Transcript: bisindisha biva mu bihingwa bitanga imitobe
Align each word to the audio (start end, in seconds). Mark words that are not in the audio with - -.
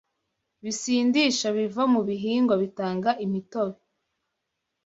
bisindisha 0.63 1.47
biva 1.57 1.83
mu 1.93 2.01
bihingwa 2.07 2.55
bitanga 2.63 3.09
imitobe 3.25 3.79